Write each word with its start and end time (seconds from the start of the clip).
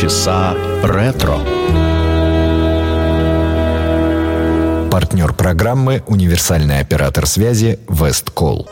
Полчаса 0.00 0.54
ретро. 0.84 1.38
Партнер 4.92 5.32
программы 5.32 6.04
«Универсальный 6.06 6.78
оператор 6.78 7.26
связи 7.26 7.80
Весткол». 7.88 8.68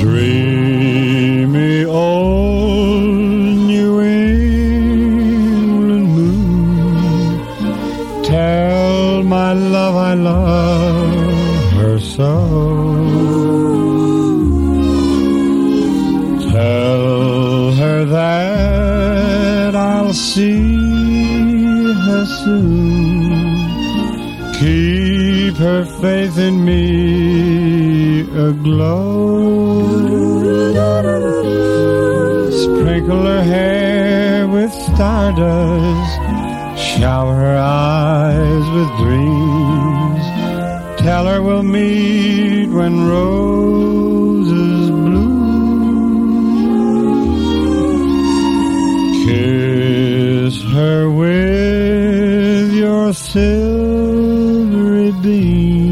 Dreamy 0.00 1.84
old 1.84 3.04
New 3.68 4.00
England 4.00 4.88
moon, 6.16 7.42
tell 8.24 9.22
my 9.22 9.52
love 9.52 9.94
I 9.94 10.14
love 10.14 11.72
her 11.78 11.98
so. 12.00 12.51
See 20.12 20.76
her 22.06 22.26
soon. 22.44 23.32
Keep 24.60 25.56
her 25.56 25.86
faith 26.02 26.36
in 26.36 26.62
me 26.66 28.20
aglow. 28.20 29.88
Sprinkle 32.50 33.24
her 33.24 33.42
hair 33.42 34.46
with 34.48 34.70
stardust. 34.72 36.20
Shower 36.78 37.34
her 37.34 37.56
eyes 37.58 38.66
with 38.76 38.90
dreams. 38.98 40.24
Tell 41.00 41.24
her 41.26 41.40
we'll 41.42 41.62
meet 41.62 42.68
when 42.68 43.08
roses 43.08 44.01
her 50.82 51.10
with 51.10 52.72
your 52.72 53.12
silvery 53.12 53.42
beams. 55.22 55.91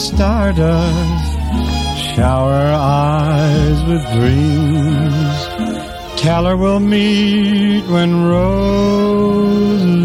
Stardust. 0.00 1.38
Shower 2.14 2.72
eyes 2.74 3.84
with 3.84 4.02
dreams. 4.12 5.36
Tell 6.20 6.44
her 6.46 6.56
we'll 6.56 6.80
meet 6.80 7.84
when 7.88 8.24
roses 8.24 10.00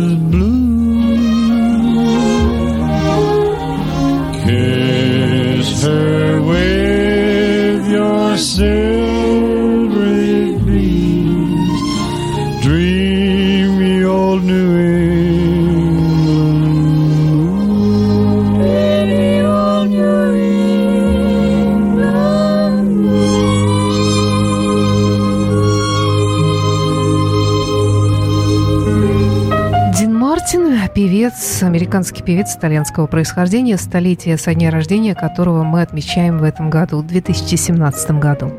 певец, 31.35 31.63
американский 31.63 32.23
певец 32.23 32.56
итальянского 32.56 33.07
происхождения, 33.07 33.78
столетие 33.78 34.38
со 34.38 34.53
дня 34.53 34.72
рождения 34.72 35.16
которого 35.16 35.63
мы 35.63 35.81
отмечаем 35.81 36.38
в 36.38 36.44
этом 36.44 36.69
году, 36.69 37.01
2017 37.01 38.12
году. 38.12 38.51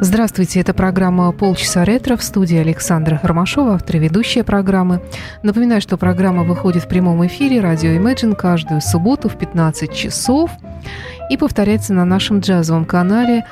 Здравствуйте, 0.00 0.60
это 0.60 0.74
программа 0.74 1.30
«Полчаса 1.32 1.84
ретро» 1.84 2.16
в 2.16 2.22
студии 2.22 2.56
Александра 2.56 3.20
Ромашова, 3.22 3.74
автор 3.74 3.96
и 3.96 3.98
ведущая 3.98 4.44
программы. 4.44 5.00
Напоминаю, 5.42 5.80
что 5.80 5.96
программа 5.96 6.44
выходит 6.44 6.84
в 6.84 6.88
прямом 6.88 7.26
эфире 7.26 7.60
радио 7.60 7.90
Imagine 7.90 8.34
каждую 8.34 8.80
субботу 8.80 9.28
в 9.28 9.36
15 9.36 9.92
часов 9.92 10.50
и 11.30 11.36
повторяется 11.36 11.92
на 11.92 12.04
нашем 12.04 12.40
джазовом 12.40 12.84
канале 12.84 13.44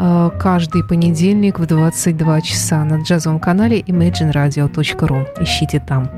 э, 0.00 0.30
каждый 0.38 0.84
понедельник 0.84 1.58
в 1.58 1.66
22 1.66 2.40
часа 2.42 2.84
на 2.84 3.00
джазовом 3.02 3.38
канале 3.38 3.80
imagineradio.ru. 3.80 5.42
Ищите 5.42 5.80
там. 5.80 6.10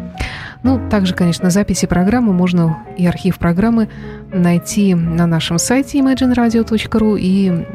Ну, 0.65 0.81
также, 0.89 1.15
конечно, 1.15 1.51
записи 1.51 1.87
программы 1.87 2.33
можно 2.33 2.79
и 2.97 3.07
архив 3.07 3.39
программы 3.39 3.91
найти 4.33 4.95
на 4.95 5.27
нашем 5.27 5.59
сайте 5.59 5.99
imagineradio.ru 5.99 7.19
и 7.21 7.67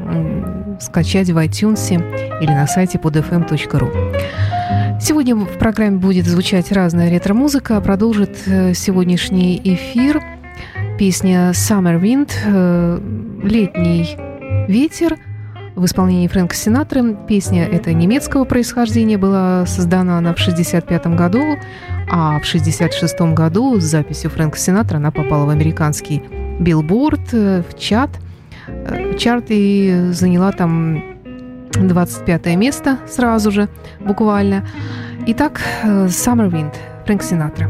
скачать 0.82 1.30
в 1.30 1.38
iTunes 1.38 1.94
или 2.42 2.50
на 2.50 2.66
сайте 2.66 2.98
podfm.ru. 2.98 5.00
Сегодня 5.00 5.36
в 5.36 5.60
программе 5.60 5.98
будет 5.98 6.26
звучать 6.26 6.72
разная 6.72 7.12
ретро-музыка. 7.12 7.80
Продолжит 7.80 8.40
э, 8.48 8.74
сегодняшний 8.74 9.62
эфир 9.64 10.24
песня 10.98 11.52
«Summer 11.52 12.02
Wind» 12.02 12.32
э, 12.44 13.00
«Летний 13.44 14.18
ветер» 14.68 15.16
в 15.76 15.86
исполнении 15.86 16.28
Фрэнка 16.28 16.56
Синатры. 16.56 17.16
Песня 17.28 17.66
эта 17.66 17.94
немецкого 17.94 18.44
происхождения, 18.44 19.18
была 19.18 19.66
создана 19.66 20.18
она 20.18 20.34
в 20.34 20.42
1965 20.42 21.16
году, 21.16 21.58
а 22.12 22.40
в 22.40 22.48
1966 22.48 23.22
году 23.34 23.80
с 23.80 23.84
записью 23.84 24.30
Фрэнка 24.30 24.58
Синатра 24.58 24.98
она 24.98 25.12
попала 25.12 25.46
в 25.46 25.50
американский 25.50 26.24
билборд, 26.60 27.34
э, 27.34 27.64
в 27.68 27.78
чат, 27.78 28.10
э, 28.68 29.16
чарт 29.18 29.46
и 29.50 30.10
заняла 30.12 30.52
там 30.52 31.04
25 31.72 32.56
место 32.56 32.98
сразу 33.08 33.52
же, 33.52 33.70
буквально. 34.00 34.68
Итак, 35.28 35.62
э, 35.84 36.08
Summer 36.08 36.50
Wind, 36.50 36.74
Фрэнк 37.06 37.22
Синатра. 37.22 37.70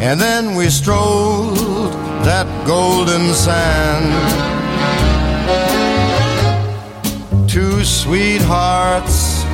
and 0.00 0.20
then 0.20 0.54
we 0.54 0.68
strolled 0.68 1.92
that 2.24 2.46
golden 2.66 3.32
sand. 3.32 4.10
Two 7.48 7.84
sweethearts 7.84 9.44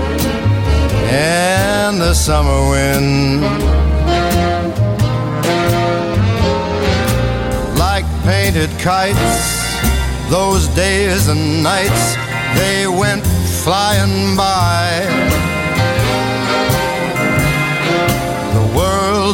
and 1.11 2.01
the 2.01 2.15
summer 2.15 2.71
wind. 2.71 3.43
Like 7.79 8.05
painted 8.25 8.71
kites, 8.79 9.81
those 10.31 10.69
days 10.69 11.29
and 11.29 11.63
nights, 11.63 12.15
they 12.59 12.87
went 12.87 13.25
flying 13.63 14.37
by. 14.37 15.50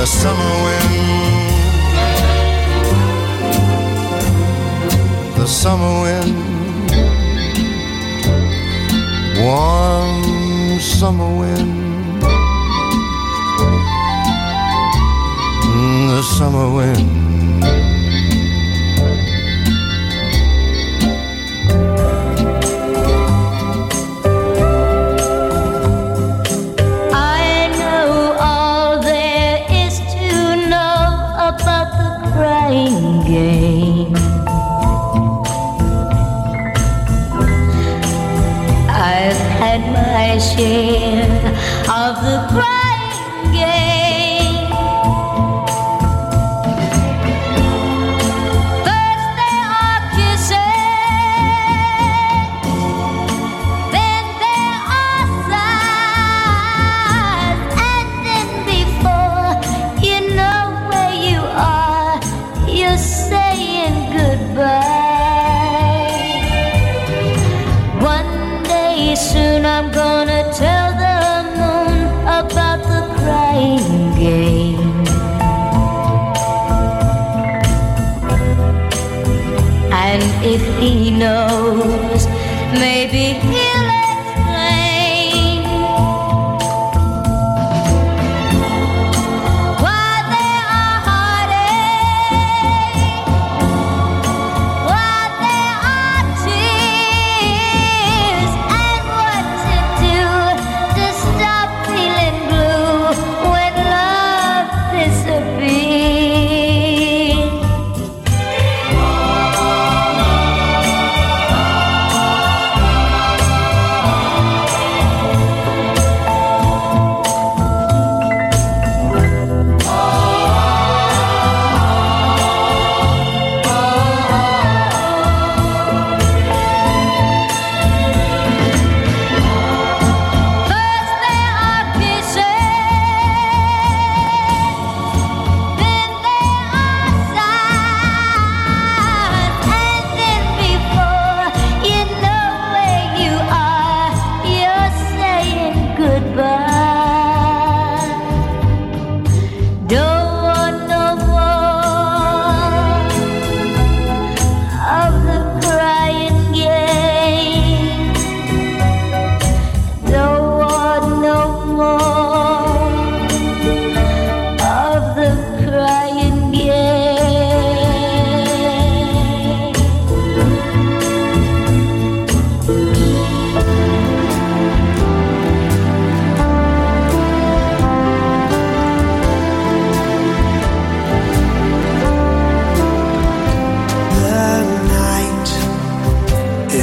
the 0.00 0.06
summer 0.06 0.54
wind. 0.64 1.50
The 5.36 5.46
summer 5.46 5.94
wind, 6.04 6.36
warm 9.44 10.80
summer 10.80 11.30
wind, 11.40 12.22
the 16.10 16.22
summer 16.22 16.74
wind. 16.74 17.89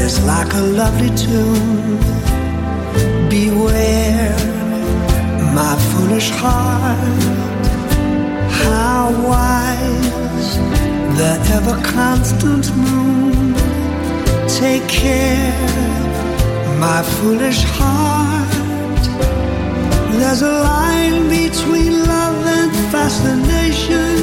is 0.08 0.24
like 0.24 0.54
a 0.54 0.66
lovely 0.82 1.12
tune. 1.26 2.00
Beware 3.30 4.38
my 5.60 5.76
foolish 5.90 6.30
heart. 6.42 7.24
How 8.62 9.04
wise 9.32 10.52
the 11.20 11.32
ever 11.58 11.78
constant 11.98 12.66
moon. 12.84 13.54
Take 14.62 14.88
care, 14.88 15.68
my 16.86 17.00
foolish 17.16 17.62
heart. 17.78 19.04
There's 20.20 20.42
a 20.54 20.56
line 20.72 21.20
between 21.40 21.92
love 22.14 22.40
and 22.60 22.72
fascination 22.94 24.16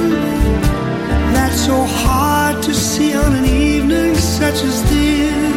that's 1.34 1.60
so 1.70 1.78
hard 2.02 2.62
to 2.62 2.72
see 2.72 3.12
on 3.24 3.32
an 3.40 3.44
evening 3.44 4.14
such 4.14 4.58
as 4.70 4.76
this. 4.90 5.53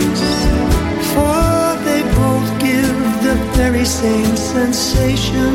For 1.18 1.66
they 1.88 2.04
both 2.22 2.50
give 2.60 2.98
the 3.28 3.36
very 3.60 3.86
same 3.86 4.36
sensation 4.36 5.54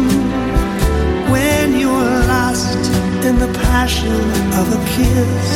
when 1.30 1.78
you 1.78 1.90
are 1.90 2.20
lost 2.36 2.82
in 3.28 3.34
the 3.38 3.50
passion 3.70 4.24
of 4.60 4.66
a 4.78 4.80
kiss. 4.94 5.50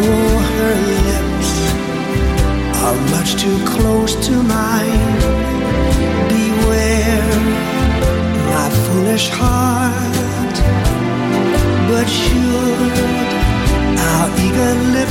Oh, 0.00 0.34
her 0.54 0.74
lips 0.92 1.50
are 2.84 2.98
much 3.14 3.30
too 3.42 3.58
close 3.74 4.14
to 4.26 4.34
mine. 4.56 5.18
Beware 6.32 7.32
my 8.52 8.68
foolish 8.84 9.28
heart, 9.40 10.56
but 11.88 12.06
should 12.20 12.96
our 14.08 14.28
eager 14.46 14.74
lips 14.96 15.01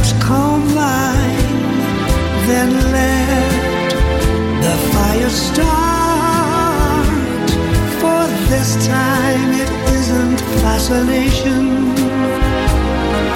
start. 5.32 7.08
For 8.02 8.22
this 8.52 8.70
time 8.88 9.52
it 9.64 9.72
isn't 9.98 10.40
fascination 10.64 11.64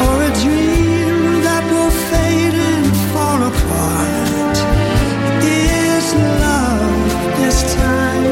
or 0.06 0.16
a 0.30 0.32
dream 0.44 1.42
that 1.48 1.64
will 1.72 1.94
fade 2.10 2.58
and 2.72 2.86
fall 3.12 3.42
apart. 3.52 4.58
It's 5.44 6.14
love 6.44 7.38
this 7.40 7.60
time. 7.76 8.26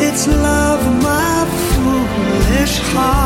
It's 0.00 0.26
love, 0.26 0.82
my 1.02 1.46
foolish 1.70 2.78
heart. 2.92 3.25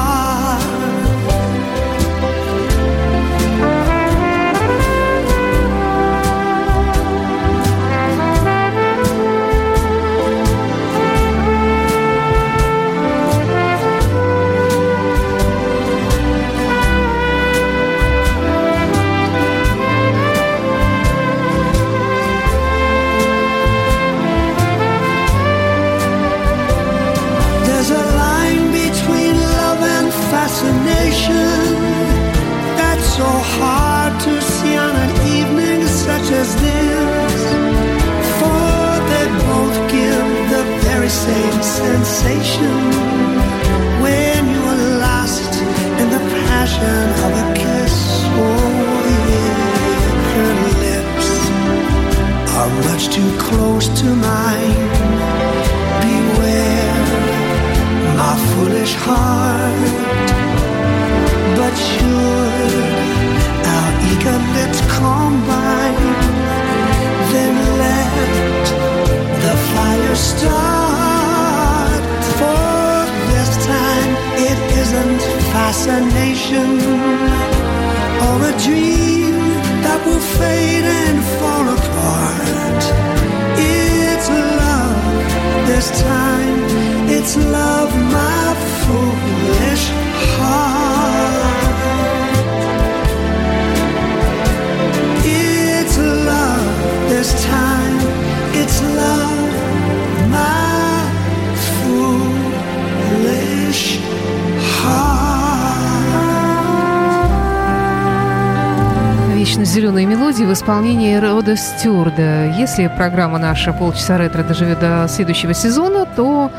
Мелодии 110.31 110.45
в 110.45 110.53
исполнении 110.53 111.17
Рода 111.17 111.57
Стюарда. 111.57 112.55
Если 112.57 112.87
программа 112.87 113.41
наша 113.41 113.73
полчаса 113.73 114.17
ретро 114.17 114.45
доживет 114.45 114.79
до 114.79 115.09
следующего 115.09 115.55
сезона, 115.55 116.07
то 116.07 116.53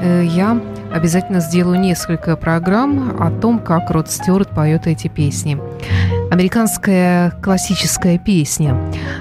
э, 0.00 0.24
я 0.24 0.60
обязательно 0.92 1.38
сделаю 1.38 1.78
несколько 1.78 2.36
программ 2.36 3.22
о 3.22 3.30
том, 3.30 3.60
как 3.60 3.90
Род 3.92 4.10
Стюарт 4.10 4.48
поет 4.48 4.88
эти 4.88 5.06
песни. 5.06 5.56
Американская 6.32 7.30
классическая 7.42 8.18
песня 8.18 8.76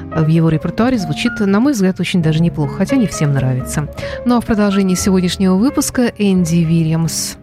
в 0.05 0.27
его 0.27 0.49
репертуаре 0.49 0.97
звучит, 0.97 1.39
на 1.39 1.59
мой 1.59 1.73
взгляд, 1.73 1.99
очень 1.99 2.23
даже 2.23 2.41
неплохо, 2.41 2.77
хотя 2.77 2.95
не 2.95 3.05
всем 3.05 3.33
нравится. 3.33 3.87
Ну 4.25 4.37
а 4.37 4.41
в 4.41 4.45
продолжении 4.45 4.95
сегодняшнего 4.95 5.53
выпуска 5.53 6.11
Энди 6.17 6.63
Вильямс. 6.63 7.35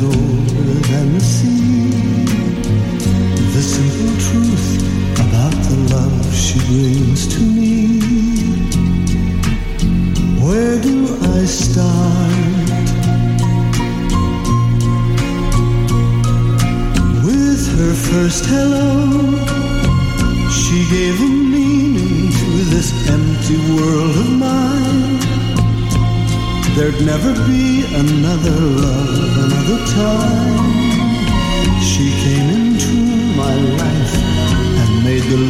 That 0.00 0.33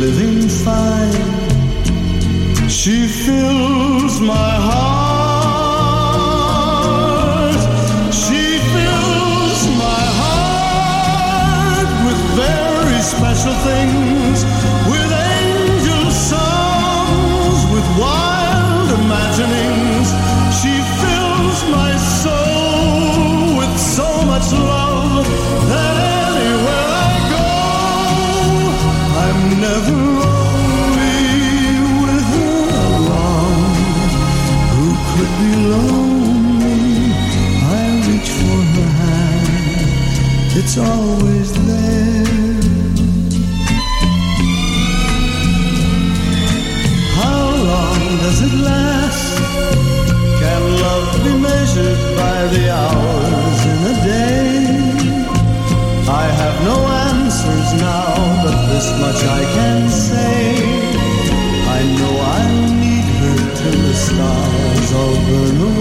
living 0.00 0.48
fine. 0.48 1.34
She 2.68 3.06
fills 3.06 4.20
my 4.20 4.50
heart. 4.66 4.93
It's 40.66 40.78
always 40.78 41.52
there. 41.68 42.25
How 47.21 47.42
long 47.71 48.00
does 48.25 48.40
it 48.47 48.54
last? 48.64 49.37
Can 50.40 50.62
love 50.85 51.11
be 51.23 51.33
measured 51.49 52.00
by 52.16 52.38
the 52.54 52.64
hours 52.80 53.61
in 53.73 53.80
a 53.92 53.97
day? 54.09 54.64
I 56.09 56.25
have 56.40 56.56
no 56.64 56.76
answers 57.12 57.68
now, 57.78 58.09
but 58.42 58.56
this 58.73 58.88
much 59.04 59.21
I 59.23 59.42
can 59.56 59.80
say. 59.90 60.40
I 61.76 61.80
know 61.99 62.14
I'll 62.37 62.73
need 62.80 63.09
her 63.21 63.38
till 63.61 63.78
the 63.88 63.97
stars 64.09 64.88
all 64.99 65.16
burn 65.28 65.56
away, 65.61 65.74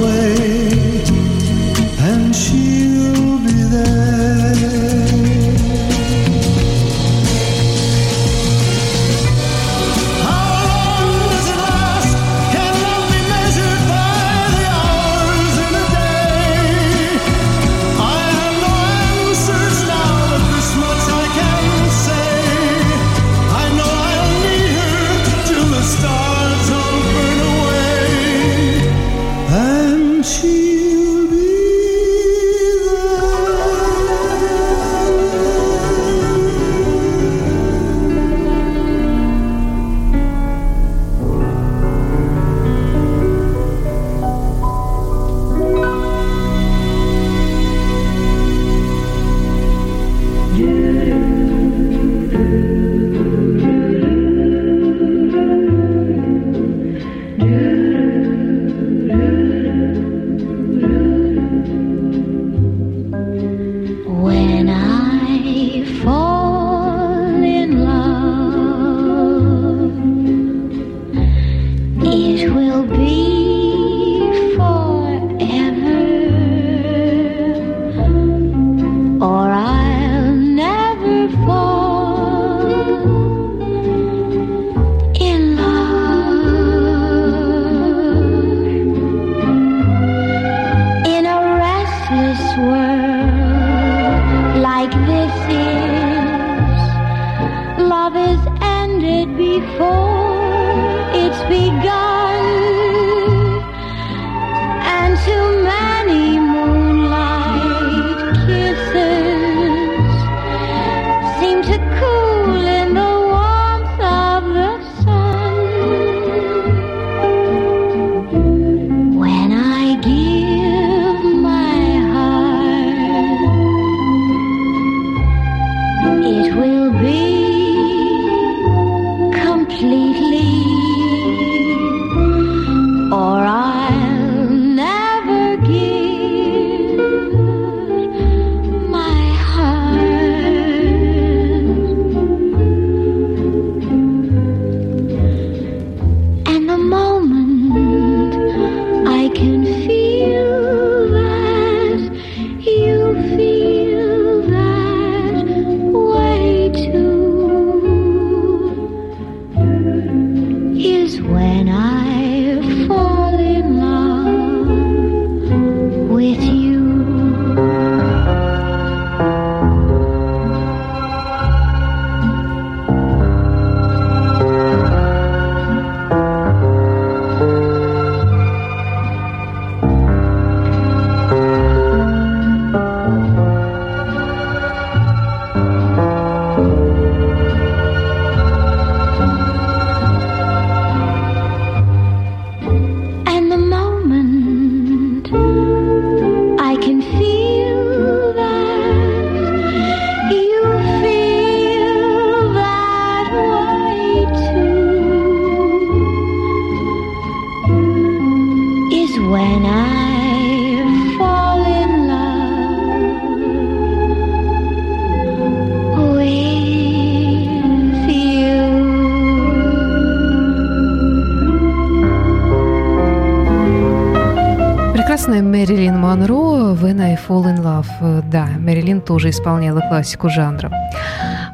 Прекрасная 225.13 225.43
Мэрилин 225.43 225.99
Монро 225.99 226.73
«When 226.73 226.99
I 226.99 227.15
Fall 227.15 227.43
in 227.43 227.61
Love». 227.61 227.85
Э, 228.01 228.23
Да, 228.31 228.47
Мэрилин 228.57 228.99
тоже 228.99 229.29
исполняла 229.29 229.79
классику 229.81 230.27
жанра. 230.27 230.71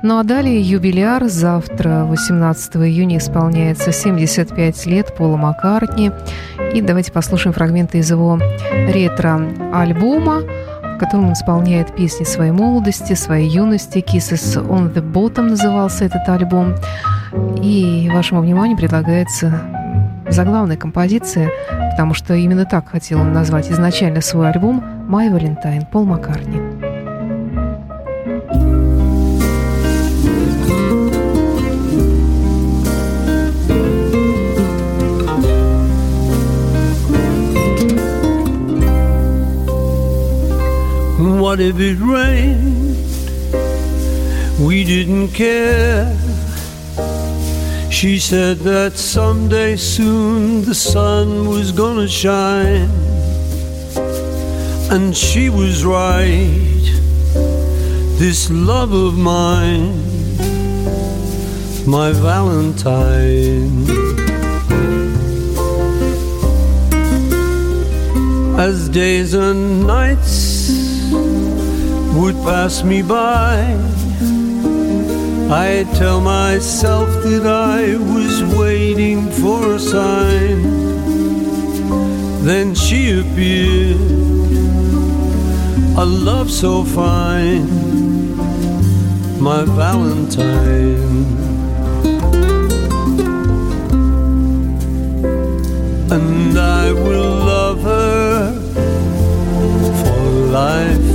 Ну 0.01 0.17
а 0.17 0.23
далее 0.23 0.61
юбиляр. 0.61 1.25
Завтра, 1.27 2.05
18 2.05 2.77
июня, 2.77 3.17
исполняется 3.17 3.91
75 3.91 4.85
лет 4.85 5.13
Пола 5.13 5.35
Маккартни. 5.35 6.11
И 6.73 6.79
давайте 6.81 7.11
послушаем 7.11 7.53
фрагменты 7.53 7.97
из 7.97 8.09
его 8.09 8.39
ретро-альбома, 8.71 10.43
в 10.95 10.97
котором 10.97 11.27
он 11.27 11.33
исполняет 11.33 11.93
песни 11.93 12.23
своей 12.23 12.51
молодости, 12.51 13.11
своей 13.11 13.49
юности. 13.49 13.97
«Kisses 13.97 14.55
on 14.69 14.93
the 14.93 15.03
Bottom» 15.03 15.49
назывался 15.49 16.05
этот 16.05 16.29
альбом. 16.29 16.75
И 17.61 18.09
вашему 18.13 18.39
вниманию 18.39 18.77
предлагается 18.77 19.78
заглавная 20.29 20.77
композиция, 20.77 21.51
потому 21.91 22.13
что 22.13 22.33
именно 22.33 22.65
так 22.65 22.89
хотел 22.89 23.19
он 23.19 23.33
назвать 23.33 23.69
изначально 23.71 24.21
свой 24.21 24.49
альбом 24.49 24.83
«My 25.09 25.29
Valentine» 25.29 25.85
Пол 25.91 26.05
Маккартни. 26.05 26.59
What 41.49 41.59
if 41.59 41.79
it 41.79 41.97
rained? 41.99 42.95
We 44.59 44.83
didn't 44.83 45.29
care. 45.29 46.28
She 47.91 48.19
said 48.19 48.59
that 48.59 48.93
someday 48.93 49.75
soon 49.75 50.63
the 50.63 50.75
sun 50.75 51.49
was 51.49 51.71
gonna 51.71 52.07
shine. 52.07 52.89
And 54.91 55.15
she 55.15 55.49
was 55.49 55.83
right. 55.83 56.85
This 58.19 58.49
love 58.51 58.93
of 58.93 59.17
mine, 59.17 59.97
my 61.85 62.11
Valentine. 62.11 63.85
As 68.59 68.89
days 68.89 69.33
and 69.33 69.87
nights 69.87 70.69
would 72.13 72.35
pass 72.43 72.83
me 72.83 73.01
by, 73.01 73.77
I 75.51 75.83
tell 75.95 76.21
myself 76.21 77.09
that 77.23 77.47
I 77.47 77.95
was 77.97 78.43
waiting 78.55 79.31
for 79.31 79.73
a 79.73 79.79
sign. 79.79 80.61
Then 82.45 82.75
she 82.75 83.19
appeared, 83.19 83.97
a 85.97 86.05
love 86.05 86.51
so 86.51 86.83
fine, 86.83 87.67
my 89.41 89.63
Valentine. 89.65 91.25
And 96.11 96.59
I 96.59 96.91
will 96.91 97.35
love 97.53 97.81
her 97.81 98.53
for 100.03 100.29
life. 100.51 101.08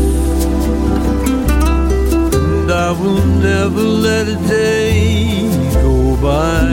Will 3.04 3.26
never 3.26 3.82
let 3.82 4.26
a 4.26 4.36
day 4.48 5.46
go 5.74 6.16
by 6.22 6.64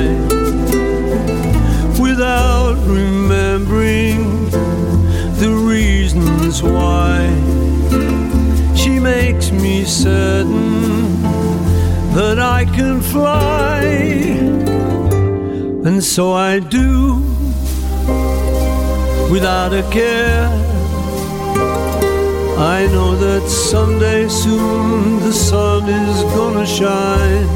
without 2.02 2.78
remembering 2.88 4.50
the 5.42 5.52
reasons 5.74 6.64
why 6.64 7.28
she 8.74 8.98
makes 8.98 9.52
me 9.52 9.84
certain 9.84 11.22
that 12.16 12.40
I 12.40 12.64
can 12.64 13.02
fly. 13.02 13.82
And 15.88 16.02
so 16.02 16.32
I 16.32 16.60
do 16.60 17.16
without 19.30 19.74
a 19.74 19.84
care. 19.92 20.61
I 22.62 22.86
know 22.86 23.16
that 23.16 23.50
someday 23.50 24.30
soon 24.30 25.20
the 25.20 25.34
sun 25.34 25.90
is 25.90 26.22
gonna 26.36 26.64
shine 26.64 27.50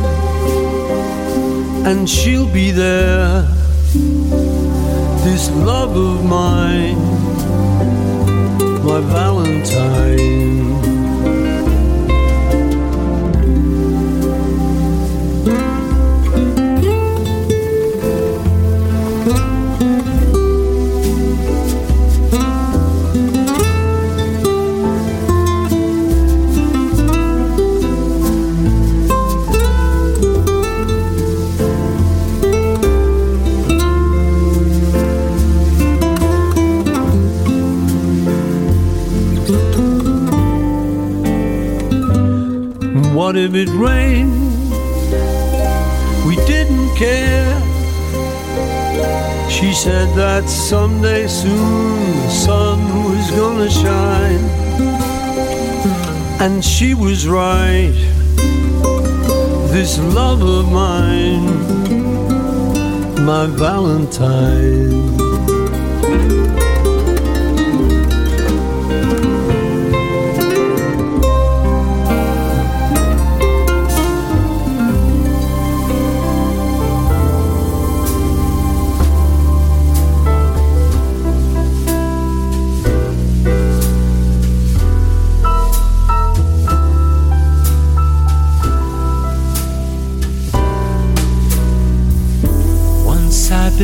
and 1.85 2.09
she'll 2.09 2.51
be 2.51 2.71
there. 2.71 3.43
This 5.23 5.51
love 5.51 5.95
of 5.95 6.25
mine, 6.25 6.97
my 8.83 8.99
Valentine. 9.01 10.64
If 43.37 43.53
it 43.53 43.69
rained? 43.69 44.31
We 46.25 46.35
didn't 46.47 46.95
care. 46.95 47.53
She 49.49 49.73
said 49.73 50.07
that 50.15 50.47
someday 50.47 51.27
soon 51.27 52.21
the 52.23 52.29
sun 52.29 52.79
was 53.03 53.31
gonna 53.31 53.69
shine. 53.69 54.45
And 56.39 56.63
she 56.63 56.93
was 56.93 57.27
right. 57.27 57.93
This 59.71 59.99
love 59.99 60.41
of 60.41 60.71
mine, 60.71 61.45
my 63.25 63.47
Valentine. 63.47 65.15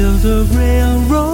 Built 0.02 0.26
a 0.26 0.44
railroad, 0.58 1.31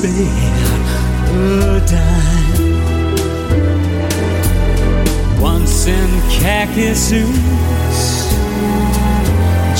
spare 0.00 1.76
a 1.76 1.80
dime? 1.86 2.70
once 5.40 5.86
in. 5.86 6.10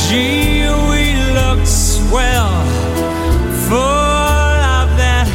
Gee, 0.03 0.69
we 0.91 1.05
looked 1.39 1.69
swell, 1.69 2.53
full 3.67 4.57
of 4.79 4.89
that 5.01 5.29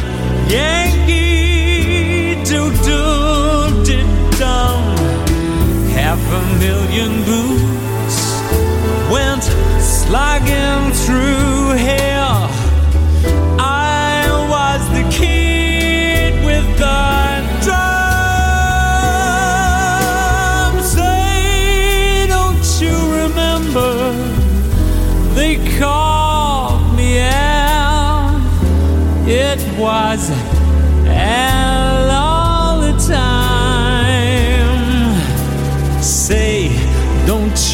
Yankee 0.48 2.34
doo-doo 2.44 3.84
dum. 4.38 4.82
Half 5.98 6.22
a 6.40 6.42
million 6.64 7.12
boots 7.24 8.18
went 9.10 9.44
slogging 9.82 10.85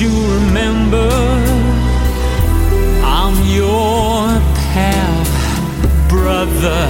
you 0.01 0.09
remember? 0.09 1.09
I'm 3.05 3.37
your 3.47 4.41
pal, 4.73 6.09
brother. 6.09 6.89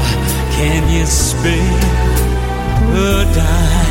Can 0.52 0.88
you 0.92 1.06
spare 1.06 1.80
a 2.94 3.34
dime? 3.34 3.81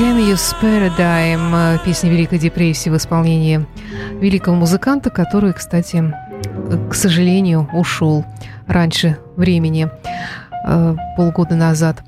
Dime, 0.00 1.74
э, 1.74 1.78
песня 1.84 2.08
Великой 2.08 2.38
депрессии 2.38 2.88
в 2.88 2.96
исполнении 2.96 3.66
великого 4.20 4.54
музыканта, 4.54 5.10
который, 5.10 5.52
кстати, 5.52 6.14
к 6.88 6.94
сожалению, 6.94 7.68
ушел 7.72 8.24
раньше 8.68 9.18
времени, 9.34 9.88
э, 10.64 10.96
полгода 11.16 11.56
назад. 11.56 12.04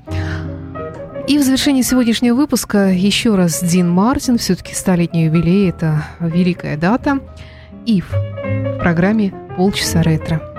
И 1.27 1.37
в 1.37 1.43
завершении 1.43 1.81
сегодняшнего 1.81 2.35
выпуска 2.35 2.87
еще 2.87 3.35
раз 3.35 3.61
Дин 3.61 3.89
Мартин, 3.89 4.37
все-таки 4.37 4.73
столетний 4.73 5.25
юбилей, 5.25 5.69
это 5.69 6.05
великая 6.21 6.77
дата. 6.77 7.19
Ив 7.85 8.09
в 8.09 8.79
программе 8.79 9.33
«Полчаса 9.57 10.01
ретро». 10.01 10.50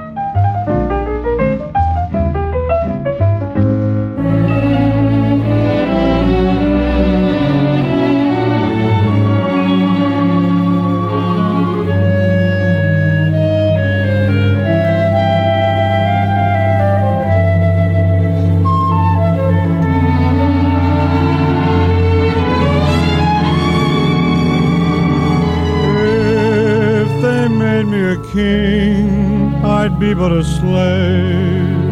Be 29.99 30.15
but 30.15 30.33
a 30.33 30.45
slave 30.45 31.91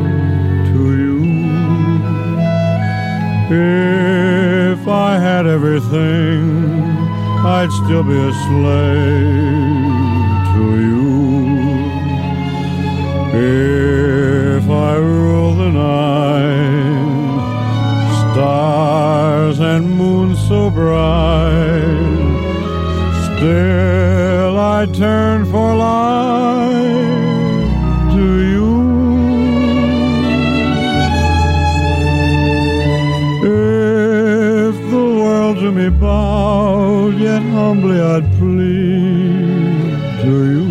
to 0.71 0.81
you. 1.01 1.19
If 3.51 4.87
I 4.89 5.19
had 5.19 5.47
everything, 5.47 6.71
I'd 7.45 7.71
still 7.73 8.03
be 8.03 8.17
a 8.17 8.33
slave 8.47 9.85
to 10.55 10.65
you. 10.87 11.01
If 13.33 14.69
I 14.71 14.97
rule 14.97 15.55
the 15.55 15.71
night, 15.71 17.11
stars 18.33 19.59
and 19.61 19.97
moon 19.97 20.37
so 20.37 20.71
bright. 20.71 22.09
Still 23.25 24.59
I 24.59 24.87
turn 24.87 25.45
for 25.47 25.75
life 25.75 27.10
yet 37.41 37.53
humbly 37.53 38.01
I'd 38.01 38.25
plead 38.39 39.99
to 40.23 40.33
you. 40.53 40.67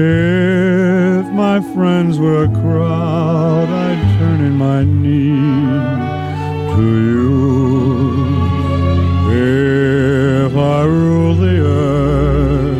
If 0.00 1.26
my 1.32 1.60
friends 1.74 2.18
were 2.18 2.44
a 2.44 2.48
crowd, 2.48 3.68
I'd 3.68 4.18
turn 4.18 4.40
in 4.40 4.56
my 4.56 4.84
need 4.84 5.96
to 6.76 6.82
you. 7.10 7.28
If 9.30 10.56
I 10.56 10.82
rule 10.84 11.34
the 11.34 11.60
earth, 11.60 12.78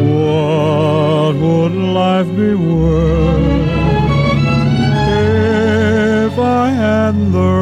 what 0.00 1.34
would 1.36 1.74
life 1.74 2.28
be 2.36 2.54
worth 2.54 3.10
if 6.32 6.38
I 6.38 6.70
had 6.70 7.32
the 7.32 7.59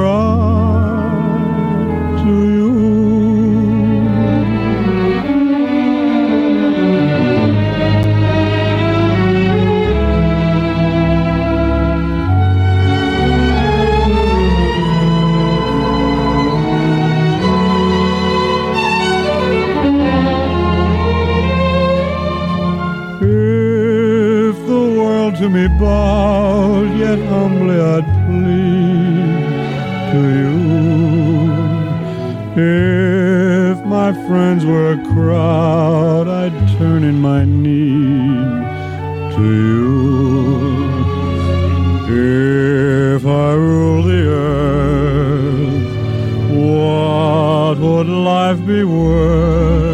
bowed, 25.79 26.91
yet 26.99 27.19
humbly 27.29 27.79
I'd 27.81 28.07
plead 28.25 29.49
to 30.11 30.21
you. 30.41 30.59
If 32.61 33.85
my 33.87 34.13
friends 34.27 34.65
were 34.65 34.93
a 34.93 34.99
crowd, 35.13 36.27
I'd 36.29 36.59
turn 36.79 37.05
in 37.05 37.21
my 37.21 37.45
need 37.45 38.67
to 39.37 39.43
you. 39.43 39.89
If 43.15 43.27
I 43.27 43.53
ruled 43.53 44.07
the 44.07 44.27
earth, 44.29 45.87
what 46.51 47.79
would 47.79 48.09
life 48.09 48.61
be 48.67 48.83
worth? 48.85 49.88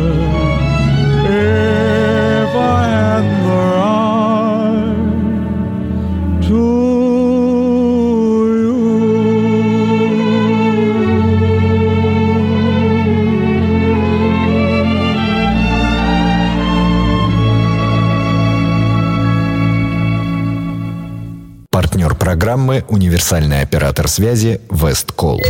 Программы 22.55 22.85
«Универсальный 22.89 23.63
оператор 23.63 24.07
связи 24.07 24.61
Весткол». 24.71 25.43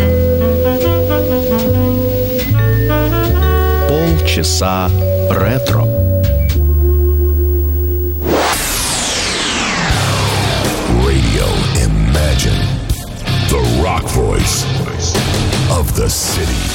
Полчаса 3.88 4.88
ретро. 5.28 5.84
Radio 11.04 11.46
Imagine. 11.84 12.64
The 13.50 13.60
rock 13.82 14.04
voice 14.14 14.64
of 15.70 15.94
the 15.96 16.08
city. 16.08 16.73